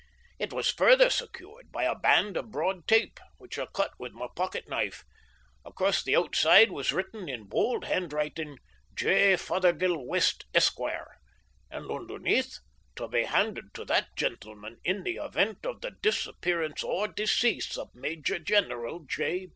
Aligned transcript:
It 0.39 0.51
was 0.51 0.71
further 0.71 1.11
secured 1.11 1.71
by 1.71 1.83
a 1.83 1.93
band 1.93 2.35
of 2.35 2.49
broad 2.49 2.87
tape, 2.87 3.19
which 3.37 3.59
I 3.59 3.67
cut 3.67 3.91
with 3.99 4.13
my 4.13 4.25
pocket 4.35 4.67
knife. 4.67 5.03
Across 5.63 6.05
the 6.05 6.15
outside 6.15 6.71
was 6.71 6.91
written 6.91 7.29
in 7.29 7.43
bold 7.43 7.85
handwriting: 7.85 8.57
"J. 8.95 9.35
Fothergill 9.35 10.03
West, 10.07 10.45
Esq.," 10.55 10.79
and 11.69 11.91
underneath: 11.91 12.57
"To 12.95 13.07
be 13.07 13.25
handed 13.25 13.75
to 13.75 13.85
that 13.85 14.07
gentleman 14.15 14.77
in 14.83 15.03
the 15.03 15.17
event 15.17 15.67
of 15.67 15.81
the 15.81 15.91
disappearance 15.91 16.81
or 16.83 17.07
decease 17.07 17.77
of 17.77 17.93
Major 17.93 18.39
General 18.39 19.05
J. 19.05 19.49